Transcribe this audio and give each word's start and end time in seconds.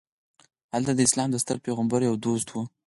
هلته 0.73 0.91
د 0.95 0.99
اسلام 1.07 1.29
د 1.31 1.35
ستر 1.43 1.57
پیغمبر 1.65 1.99
یو 2.07 2.15
دوست 2.25 2.47
و. 2.51 2.55